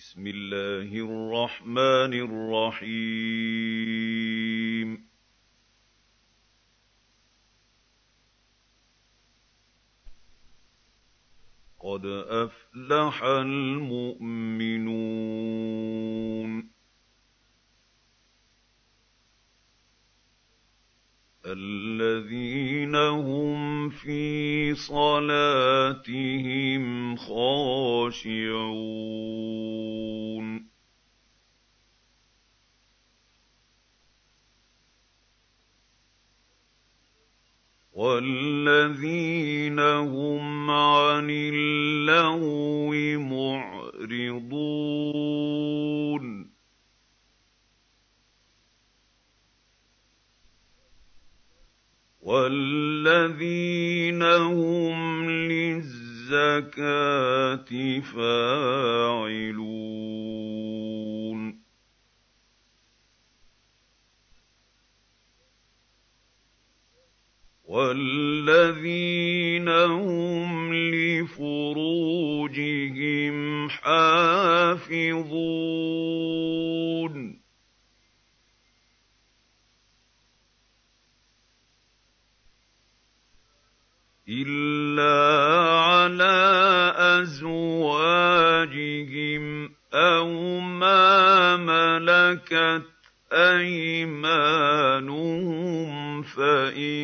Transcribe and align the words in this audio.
بسم 0.00 0.26
الله 0.26 0.90
الرحمن 0.96 2.12
الرحيم. 2.80 3.20
قد 11.80 12.06
أفلح 12.28 13.22
المؤمنون. 13.22 14.80
الذين 21.46 22.96
هم 22.96 23.90
في 23.90 24.74
صلاتهم 24.74 25.39
والذين 38.00 39.78
هم 39.78 40.70
عن 40.70 41.30
اللغو 41.30 42.90
معرضون. 43.18 44.40
وَالَّذِينَ 52.20 54.22
هُمْ 54.22 55.30
لِلزَّكَاةِ 55.30 56.80
فَاعِلُونَ. 58.00 59.40
وَالَّذِينَ 67.70 69.68
هُمْ 69.68 70.74
لِفُرُوجِهِمْ 70.74 72.08
حَافِظُونَ. 73.70 75.30
إِلَّا 84.28 85.09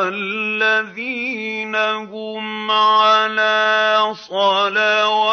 وَالَّذِينَ 0.04 1.76
هُمْ 1.76 2.70
عَلَىٰ 2.70 4.15
صَلَوَاتِهِمْ 4.15 5.25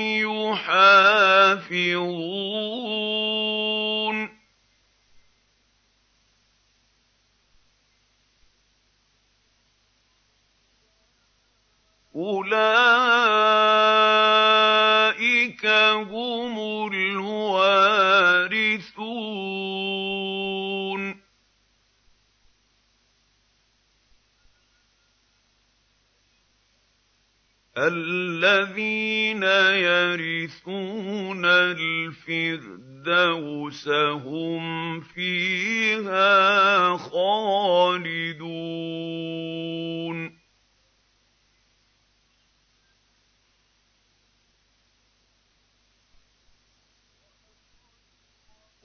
يُحَافِظُونَ. 0.00 1.60
يَرِثُونَ 29.76 31.44
الْفِرْدَوْسَ 31.44 33.08
هُمْ 33.88 35.00
فِيهَا 35.00 36.96
خَالِدُونَ. 36.96 38.40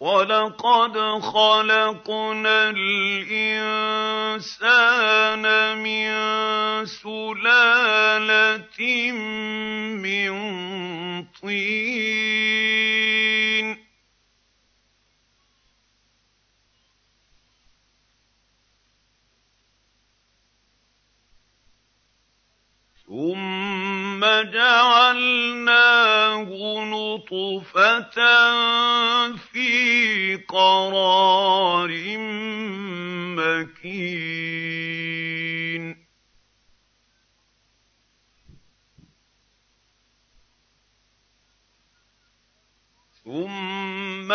وَلَقَدْ 0.05 0.93
خَلَقْنَا 1.21 2.69
الْإِنسَانَ 2.69 3.85
مِن 5.81 6.09
سُلَالَةٍ 6.85 8.79
مِّن 10.05 10.33
طِينٍ 11.41 13.14
فِي 29.37 30.35
قَرَارٍ 30.35 31.91
مَّكِينٍ 33.37 34.55
ثُمَّ 43.25 44.31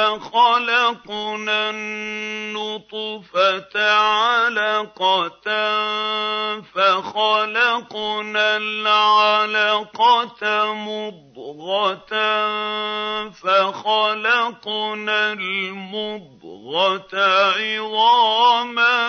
خَلَقْنَا 0.61 1.71
النُّطْفَةَ 1.71 3.75
عَلَقَةً 3.93 5.49
فَخَلَقْنَا 6.75 8.57
الْعَلَقَةَ 8.57 10.43
مُضْغَةً 10.75 12.13
فَخَلَقْنَا 13.31 15.33
الْمُضْغَةَ 15.33 17.15
عِظَامًا 17.57 19.01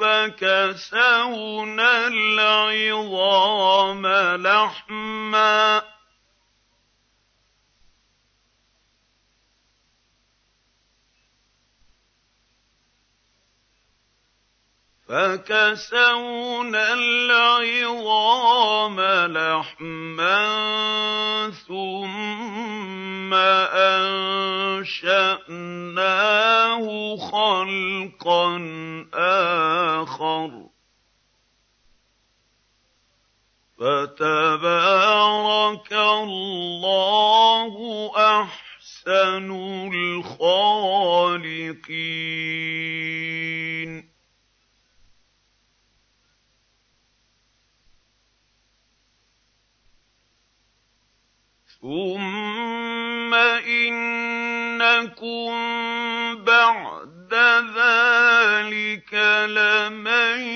فَكَسَوْنَا 0.00 2.06
الْعِظَامَ 2.06 4.06
لَحْمًا 4.36 5.78
ۚ 5.80 5.95
فَكَسَوْنَا 15.08 16.92
الْعِظَامَ 16.92 19.00
لَحْمًا 19.32 20.46
ثُمَّ 21.68 23.34
أَنشَأْنَاهُ 23.34 25.16
خَلْقًا 27.16 28.56
آخَرَ 29.14 30.48
ۚ. 30.48 30.50
فَتَبَارَكَ 33.78 35.92
اللَّهُ 35.92 37.74
أَحْسَنُ 38.16 39.50
الْخَالِقِينَ. 39.94 42.75
ثُمَّ 51.82 53.34
إِنَّكُم 53.84 55.50
بَعْدَ 56.44 57.34
ذَٰلِكَ 57.76 59.14
لَمَيِّتُونَ 59.48 60.46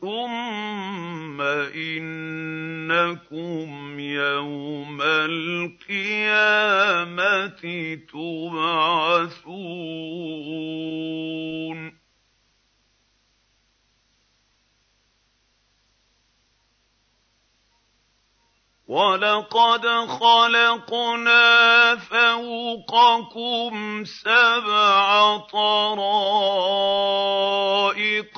ثُمَّ 0.00 1.40
إِنَّكُمْ 1.74 3.28
يَوْمَ 4.00 5.02
الْقِيَامَةِ 5.02 6.38
تُبْعَثُونَ 8.12 9.48
وَلَقَدْ 18.88 19.84
خَلَقْنَا 20.08 21.96
فَوْقَكُمْ 21.96 23.74
سَبْعَ 24.04 25.36
طَرَائِقَ 25.52 26.80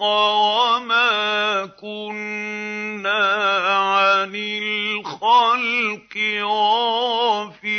وَمَا 0.03 1.67
كُنَّا 1.67 3.27
عَنِ 3.79 4.35
الْخَلْقِ 4.35 6.15
غَافِلِينَ. 6.43 7.71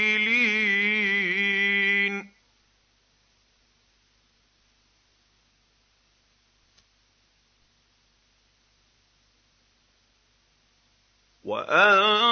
وَأَنزَلْنَا 11.44 12.31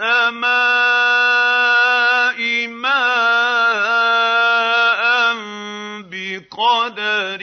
السَّمَاءِ 0.00 0.40
مَاءً 2.68 3.00
بِقَدَرٍ 6.08 7.42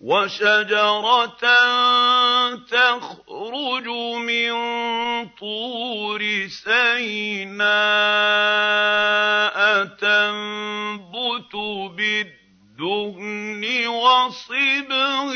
وَشَجَرَةً 0.00 1.44
تَخْرُجُ 2.56 3.86
مِن 4.16 4.52
طُورِ 5.36 6.20
سَيْنَاءَ 6.48 7.68
تَنبُتُ 10.00 11.54
بِالدُّهْنِ 11.96 13.62
وَصِبْغٍ 13.88 15.34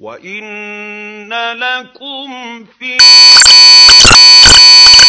وَإِنَّ 0.00 1.32
لَكُمْ 1.52 2.64
فِي 2.64 3.09